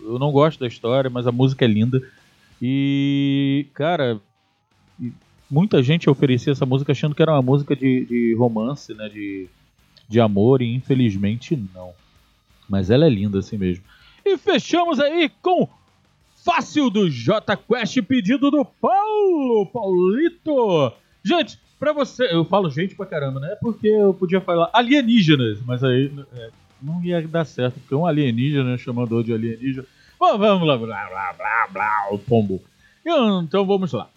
eu 0.00 0.20
não 0.20 0.30
gosto 0.30 0.60
da 0.60 0.68
história, 0.68 1.10
mas 1.10 1.26
a 1.26 1.32
música 1.32 1.64
é 1.64 1.68
linda. 1.68 2.00
E, 2.60 3.66
cara, 3.74 4.20
muita 5.50 5.82
gente 5.82 6.08
oferecia 6.08 6.52
essa 6.52 6.64
música 6.64 6.92
achando 6.92 7.16
que 7.16 7.22
era 7.22 7.32
uma 7.32 7.42
música 7.42 7.74
de, 7.74 8.04
de 8.04 8.34
romance, 8.38 8.94
né? 8.94 9.08
De, 9.08 9.48
de 10.12 10.20
amor, 10.20 10.60
e 10.60 10.74
infelizmente 10.74 11.56
não. 11.74 11.92
Mas 12.68 12.90
ela 12.90 13.06
é 13.06 13.08
linda 13.08 13.38
assim 13.38 13.56
mesmo. 13.56 13.82
E 14.24 14.36
fechamos 14.36 15.00
aí 15.00 15.30
com 15.40 15.68
Fácil 16.44 16.90
do 16.90 17.08
J 17.08 17.56
Quest, 17.56 18.02
pedido 18.02 18.50
do 18.50 18.64
Paulo, 18.64 19.66
Paulito. 19.66 20.92
Gente, 21.24 21.58
pra 21.78 21.92
você, 21.92 22.34
eu 22.34 22.44
falo 22.44 22.68
gente 22.68 22.94
pra 22.94 23.06
caramba, 23.06 23.40
né? 23.40 23.56
Porque 23.60 23.86
eu 23.86 24.12
podia 24.12 24.40
falar 24.40 24.68
alienígenas, 24.72 25.60
mas 25.64 25.84
aí 25.84 26.12
é, 26.36 26.50
não 26.80 27.02
ia 27.02 27.26
dar 27.26 27.44
certo, 27.44 27.78
porque 27.80 27.94
um 27.94 28.04
alienígena 28.04 28.76
chamando 28.76 29.12
outro 29.12 29.26
de 29.26 29.34
alienígena. 29.34 29.86
Bom, 30.18 30.36
vamos 30.36 30.66
lá, 30.66 30.76
blá 30.76 31.08
blá 31.08 31.32
blá 31.32 31.68
blá, 31.72 32.08
o 32.10 32.18
pombo. 32.18 32.60
Então 33.04 33.64
vamos 33.64 33.92
lá. 33.92 34.08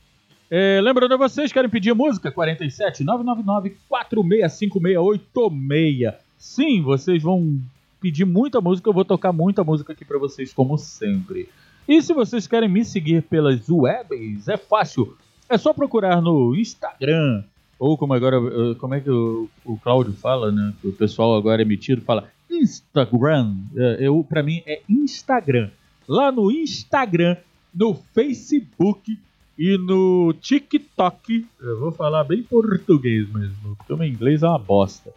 É, 0.49 0.79
lembrando 0.81 1.13
a 1.13 1.17
vocês, 1.17 1.51
querem 1.51 1.69
pedir 1.69 1.93
música? 1.93 2.31
47 2.31 3.03
999 3.03 3.75
465686. 3.89 6.13
Sim, 6.37 6.81
vocês 6.81 7.21
vão 7.23 7.59
pedir 7.99 8.23
muita 8.25 8.61
música, 8.61 8.89
eu 8.89 8.93
vou 8.93 9.03
tocar 9.03 9.33
muita 9.33 9.63
música 9.63 9.93
aqui 9.93 10.05
para 10.05 10.19
vocês, 10.19 10.53
como 10.53 10.77
sempre. 10.77 11.49
E 11.87 11.99
se 12.01 12.13
vocês 12.13 12.45
querem 12.45 12.69
me 12.69 12.85
seguir 12.85 13.23
pelas 13.23 13.67
webs, 13.69 14.47
é 14.47 14.57
fácil. 14.57 15.17
É 15.49 15.57
só 15.57 15.73
procurar 15.73 16.21
no 16.21 16.55
Instagram, 16.55 17.43
ou 17.79 17.97
como 17.97 18.13
agora, 18.13 18.37
como 18.79 18.93
é 18.93 18.99
que 18.99 19.09
o, 19.09 19.49
o 19.63 19.77
Cláudio 19.77 20.13
fala, 20.13 20.51
né? 20.51 20.73
O 20.83 20.91
pessoal 20.91 21.35
agora 21.35 21.61
emitido 21.61 22.01
fala 22.01 22.29
Instagram. 22.49 23.55
É, 23.75 23.97
eu, 24.01 24.25
para 24.27 24.43
mim 24.43 24.61
é 24.65 24.81
Instagram. 24.87 25.69
Lá 26.07 26.31
no 26.31 26.51
Instagram, 26.51 27.37
no 27.73 27.95
Facebook 28.13 29.17
e 29.57 29.77
no 29.77 30.33
TikTok, 30.33 31.47
eu 31.61 31.79
vou 31.79 31.91
falar 31.91 32.25
bem 32.25 32.43
português 32.43 33.31
mesmo, 33.31 33.75
porque 33.77 33.93
o 33.93 33.97
meu 33.97 34.07
inglês 34.07 34.43
é 34.43 34.47
uma 34.47 34.59
bosta. 34.59 35.13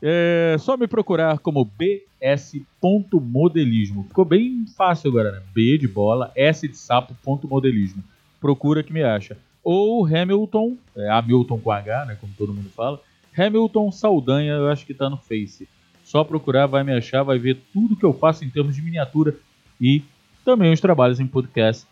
É 0.00 0.56
só 0.58 0.74
me 0.76 0.86
procurar 0.86 1.38
como 1.38 1.64
bs.modelismo. 1.64 4.04
Ficou 4.04 4.24
bem 4.24 4.64
fácil 4.76 5.10
agora, 5.10 5.32
né? 5.32 5.42
B 5.54 5.76
de 5.78 5.88
bola, 5.88 6.32
S 6.34 6.66
de 6.66 6.76
sapo, 6.76 7.14
ponto 7.22 7.46
modelismo. 7.48 8.02
Procura 8.40 8.82
que 8.82 8.92
me 8.92 9.02
acha. 9.02 9.38
Ou 9.62 10.06
Hamilton, 10.06 10.76
é 10.96 11.10
Hamilton 11.10 11.58
com 11.58 11.70
H, 11.70 12.06
né? 12.06 12.16
Como 12.20 12.32
todo 12.36 12.54
mundo 12.54 12.70
fala. 12.70 13.00
Hamilton 13.36 13.92
Saldanha, 13.92 14.52
eu 14.52 14.68
acho 14.68 14.86
que 14.86 14.94
tá 14.94 15.10
no 15.10 15.18
Face. 15.18 15.68
Só 16.04 16.24
procurar, 16.24 16.66
vai 16.66 16.82
me 16.84 16.94
achar, 16.94 17.22
vai 17.22 17.38
ver 17.38 17.58
tudo 17.72 17.96
que 17.96 18.04
eu 18.04 18.14
faço 18.14 18.44
em 18.44 18.50
termos 18.50 18.76
de 18.76 18.80
miniatura 18.80 19.36
e 19.80 20.02
também 20.44 20.72
os 20.72 20.80
trabalhos 20.80 21.20
em 21.20 21.26
podcast 21.26 21.86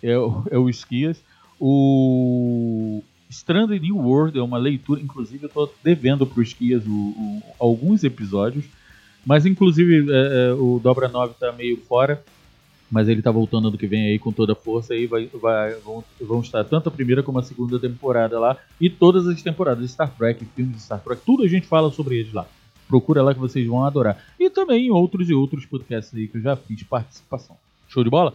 é 0.02 0.16
o, 0.16 0.42
é 0.50 0.56
o 0.56 0.70
Esquias, 0.70 1.22
o 1.60 3.02
Stranded 3.32 3.82
New 3.82 3.96
World 3.96 4.38
é 4.38 4.42
uma 4.42 4.58
leitura, 4.58 5.00
inclusive 5.00 5.44
eu 5.44 5.48
estou 5.48 5.74
devendo 5.82 6.26
para 6.26 6.38
o 6.38 6.42
Esquias 6.42 6.86
o, 6.86 6.90
o, 6.90 7.42
alguns 7.58 8.04
episódios, 8.04 8.66
mas 9.24 9.46
inclusive 9.46 10.06
é, 10.10 10.50
é, 10.50 10.52
o 10.52 10.78
Dobra 10.78 11.08
9 11.08 11.32
está 11.32 11.50
meio 11.50 11.78
fora, 11.78 12.22
mas 12.90 13.08
ele 13.08 13.20
está 13.20 13.30
voltando 13.30 13.68
ano 13.68 13.78
que 13.78 13.86
vem 13.86 14.08
aí 14.08 14.18
com 14.18 14.30
toda 14.30 14.52
a 14.52 14.56
força 14.56 14.94
e 14.94 15.06
vai, 15.06 15.26
vai, 15.32 15.72
vão, 15.76 16.04
vão 16.20 16.40
estar 16.40 16.62
tanto 16.64 16.90
a 16.90 16.92
primeira 16.92 17.22
como 17.22 17.38
a 17.38 17.42
segunda 17.42 17.78
temporada 17.78 18.38
lá 18.38 18.58
e 18.78 18.90
todas 18.90 19.26
as 19.26 19.40
temporadas 19.40 19.90
Star 19.90 20.14
Trek, 20.14 20.44
filmes 20.54 20.76
de 20.76 20.82
Star 20.82 21.00
Trek, 21.00 21.22
tudo 21.24 21.42
a 21.42 21.48
gente 21.48 21.66
fala 21.66 21.90
sobre 21.90 22.18
eles 22.18 22.32
lá. 22.34 22.46
Procura 22.86 23.22
lá 23.22 23.32
que 23.32 23.40
vocês 23.40 23.66
vão 23.66 23.82
adorar. 23.82 24.22
E 24.38 24.50
também 24.50 24.90
outros 24.90 25.30
e 25.30 25.32
outros 25.32 25.64
podcasts 25.64 26.14
aí 26.14 26.28
que 26.28 26.36
eu 26.36 26.42
já 26.42 26.54
fiz 26.54 26.82
participação. 26.82 27.56
Show 27.88 28.04
de 28.04 28.10
bola? 28.10 28.34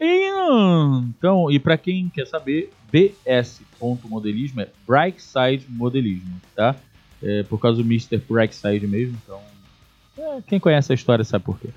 Então, 0.00 1.50
e 1.50 1.58
para 1.58 1.76
quem 1.76 2.08
quer 2.08 2.26
saber, 2.26 2.72
bs.modelismo 2.90 4.60
é 4.60 4.68
Brightside 4.86 5.66
Modelismo, 5.68 6.40
tá? 6.54 6.76
É, 7.22 7.42
por 7.42 7.58
causa 7.58 7.82
do 7.82 7.86
Mr. 7.86 8.18
Brightside 8.18 8.86
mesmo, 8.86 9.18
então. 9.24 9.40
É, 10.16 10.42
quem 10.46 10.60
conhece 10.60 10.92
a 10.92 10.94
história 10.94 11.24
sabe 11.24 11.44
por 11.44 11.58
quê. 11.58 11.68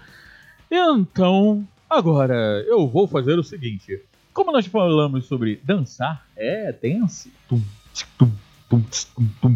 Então, 0.70 1.68
agora 1.90 2.64
eu 2.68 2.88
vou 2.88 3.08
fazer 3.08 3.38
o 3.38 3.44
seguinte. 3.44 4.00
Como 4.34 4.52
nós 4.52 4.66
falamos 4.66 5.26
sobre 5.26 5.60
dançar, 5.64 6.26
é 6.36 6.72
dance. 6.72 7.32
Tum, 7.50 7.62
tum, 8.18 8.32
tum, 8.70 8.82
tum, 9.16 9.28
tum. 9.42 9.56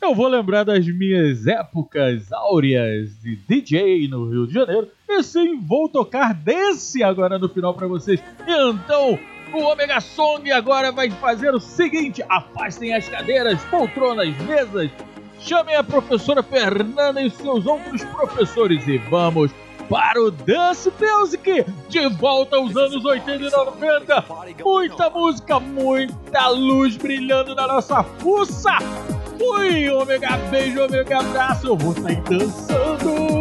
Eu 0.00 0.14
vou 0.14 0.28
lembrar 0.28 0.64
das 0.64 0.86
minhas 0.86 1.46
épocas 1.48 2.32
áureas 2.32 3.20
de 3.20 3.34
DJ 3.34 4.06
no 4.06 4.30
Rio 4.30 4.46
de 4.46 4.54
Janeiro. 4.54 4.88
E 5.08 5.22
sim, 5.24 5.58
vou 5.60 5.88
tocar 5.88 6.32
desse 6.32 7.02
agora 7.02 7.36
no 7.36 7.48
final 7.48 7.74
para 7.74 7.88
vocês. 7.88 8.22
Então, 8.46 9.18
o 9.52 9.64
Omega 9.64 10.00
Song 10.00 10.50
agora 10.52 10.92
vai 10.92 11.10
fazer 11.10 11.52
o 11.52 11.58
seguinte: 11.58 12.22
afastem 12.28 12.94
as 12.94 13.08
cadeiras, 13.08 13.60
poltronas, 13.64 14.36
mesas. 14.42 14.88
Chamem 15.40 15.74
a 15.74 15.82
professora 15.82 16.42
Fernanda 16.42 17.20
e 17.20 17.30
seus 17.30 17.66
outros 17.66 18.04
professores 18.04 18.86
e 18.86 18.98
vamos 18.98 19.52
para 19.88 20.22
o 20.22 20.30
Dance 20.30 20.92
Music, 21.00 21.64
de 21.88 22.08
volta 22.08 22.56
aos 22.56 22.76
anos 22.76 23.04
80 23.04 23.44
e 23.44 23.50
90. 23.50 24.24
Muita 24.62 25.10
música, 25.10 25.58
muita 25.58 26.48
luz 26.48 26.96
brilhando 26.96 27.54
na 27.54 27.66
nossa 27.66 28.02
fuça. 28.02 28.78
Fui, 29.38 29.88
ômega 29.88 30.36
beijo, 30.50 30.82
ômega 30.82 31.18
abraço, 31.20 31.68
eu 31.68 31.76
vou 31.76 31.94
sair 31.94 32.20
dançando. 32.22 33.37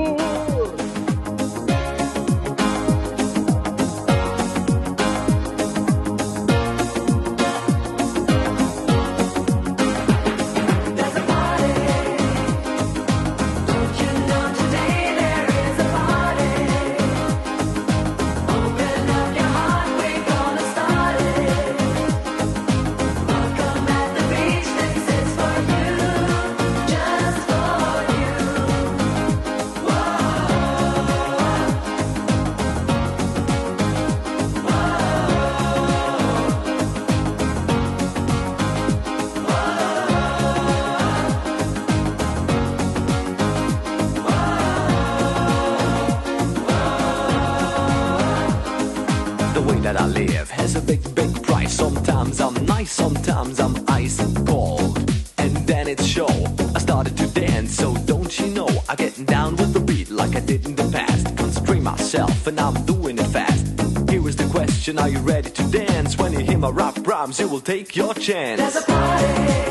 Myself, 62.07 62.47
and 62.47 62.57
I'm 62.57 62.85
doing 62.85 63.17
it 63.17 63.27
fast. 63.27 63.65
Here 64.09 64.25
is 64.29 64.37
the 64.37 64.47
question: 64.49 64.97
Are 64.97 65.09
you 65.09 65.19
ready 65.19 65.49
to 65.49 65.63
dance? 65.71 66.17
When 66.17 66.31
you 66.31 66.39
hear 66.39 66.57
my 66.57 66.69
rap 66.69 66.95
rhymes, 67.05 67.37
you 67.37 67.49
will 67.49 67.59
take 67.59 67.97
your 67.97 68.13
chance. 68.13 68.61
There's 68.61 68.77
a 68.77 68.85
party. 68.85 69.66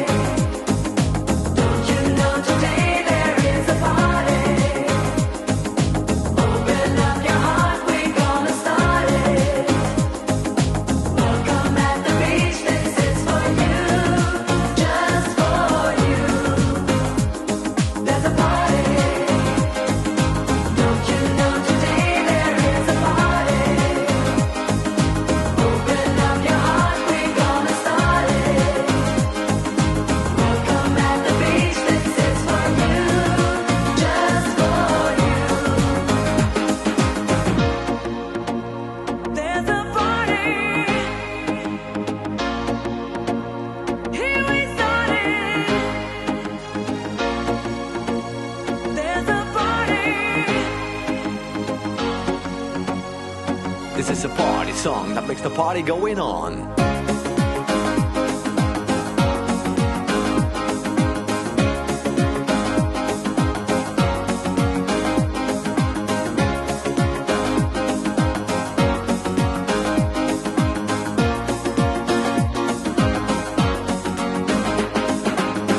This 53.97 54.11
is 54.11 54.25
a 54.27 54.29
party 54.29 54.73
song 54.73 55.15
that 55.15 55.27
makes 55.27 55.41
the 55.41 55.49
party 55.49 55.81
going 55.81 56.19
on. 56.19 56.69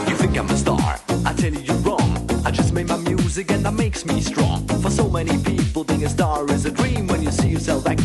You 0.10 0.16
think 0.16 0.38
I'm 0.40 0.50
a 0.50 0.58
star? 0.58 1.00
I 1.24 1.34
tell 1.34 1.54
you 1.54 1.60
you're 1.60 1.76
wrong. 1.78 2.30
I 2.44 2.50
just 2.50 2.74
made 2.74 2.88
my 2.88 2.98
music 2.98 3.52
and 3.52 3.64
that 3.64 3.76
makes 3.76 4.06
me 4.06 4.22
strong. 4.22 4.66
For 4.82 4.90
so 4.90 5.08
many 5.08 5.38
people, 5.44 5.84
being 5.84 6.04
a 6.04 6.10
star 6.10 6.50
is 6.52 6.66
a 6.66 6.72
dream. 6.72 7.06
When 7.06 7.22
you 7.22 7.32
see 7.32 7.50
yourself 7.50 7.84
then 7.84 7.97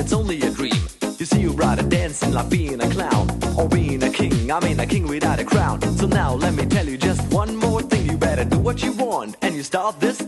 it's 0.00 0.12
only 0.14 0.40
a 0.40 0.50
dream. 0.50 0.82
You 1.18 1.26
see, 1.26 1.40
you'd 1.42 1.58
rather 1.58 1.82
dancing 1.82 2.32
like 2.32 2.48
being 2.48 2.80
a 2.80 2.88
clown 2.88 3.28
or 3.56 3.68
being 3.68 4.02
a 4.02 4.10
king. 4.10 4.50
I 4.50 4.58
mean, 4.60 4.80
a 4.80 4.86
king 4.86 5.06
without 5.06 5.38
a 5.38 5.44
crown. 5.44 5.82
So 5.98 6.06
now 6.06 6.34
let 6.34 6.54
me 6.54 6.64
tell 6.64 6.86
you 6.88 6.96
just 6.96 7.20
one 7.32 7.54
more 7.56 7.82
thing. 7.82 8.06
You 8.10 8.16
better 8.16 8.44
do 8.44 8.58
what 8.58 8.82
you 8.82 8.92
want 8.92 9.36
and 9.42 9.54
you 9.54 9.62
start 9.62 10.00
this 10.00 10.18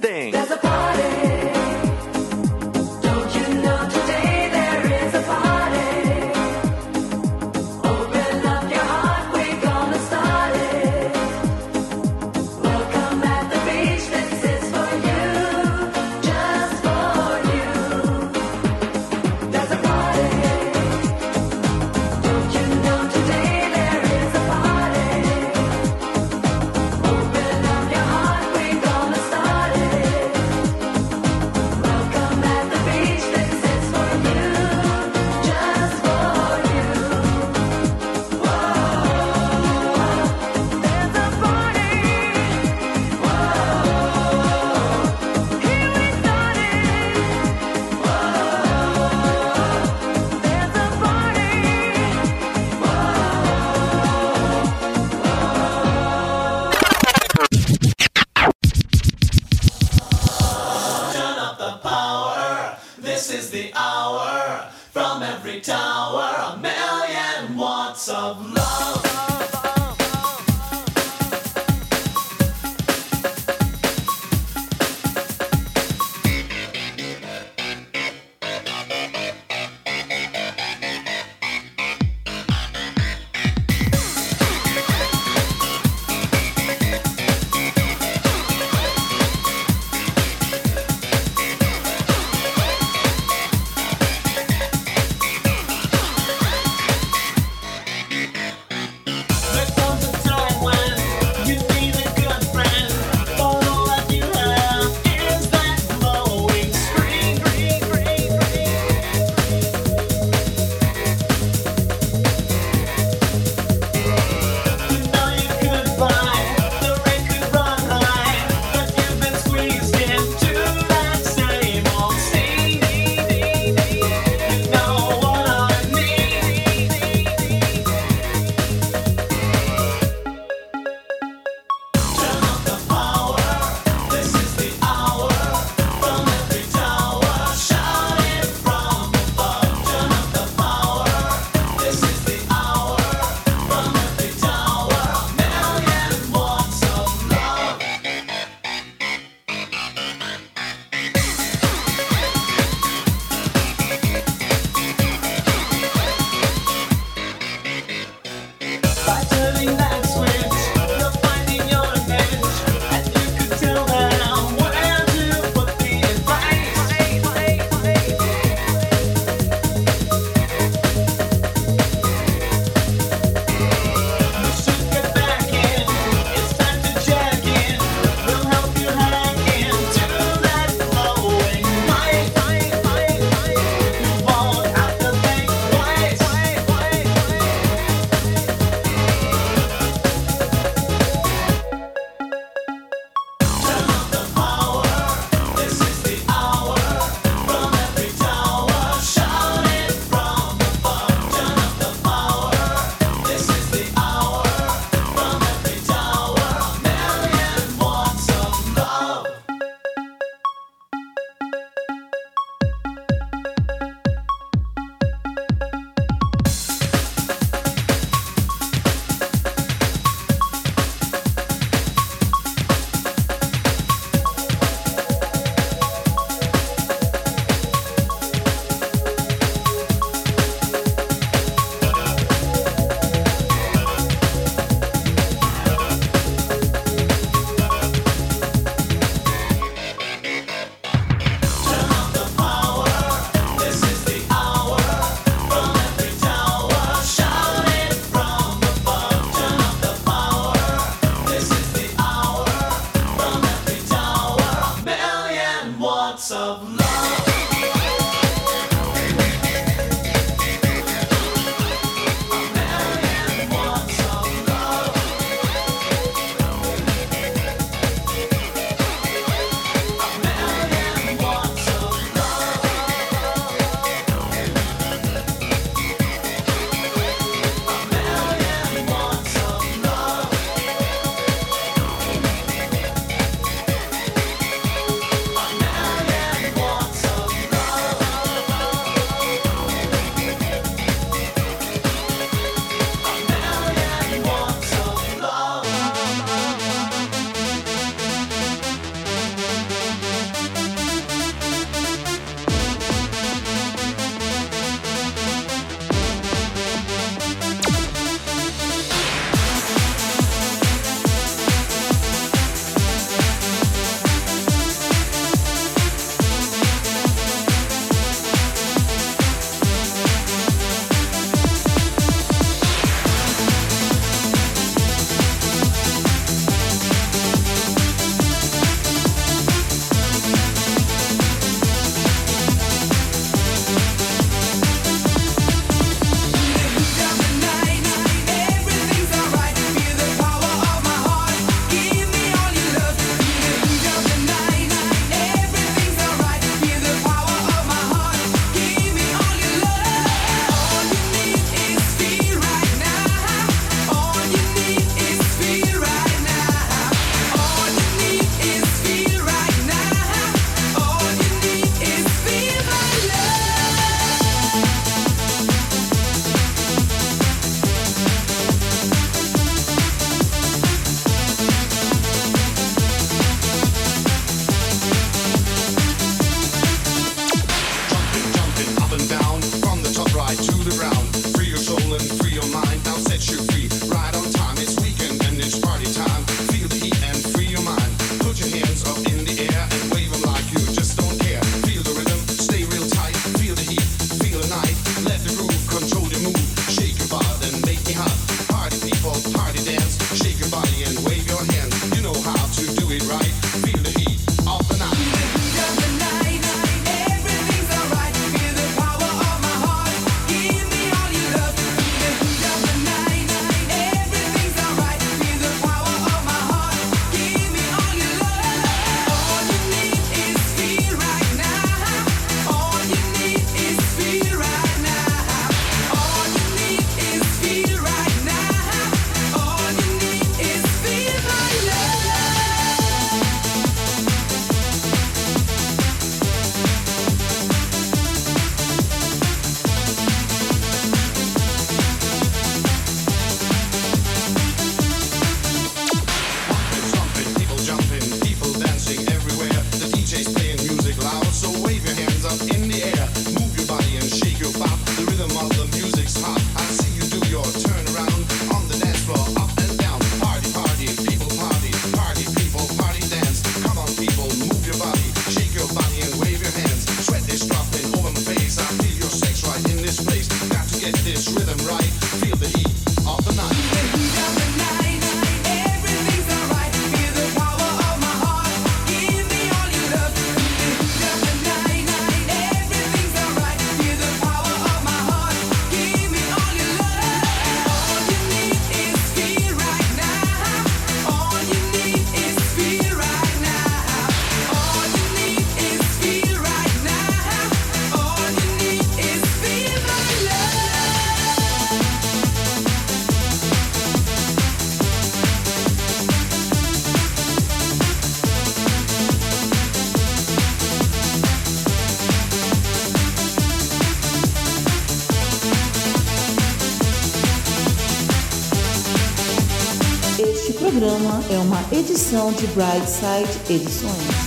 edição 522.12 522.30
de 522.34 522.46
Brightside 522.48 523.40
Edições. 523.50 524.21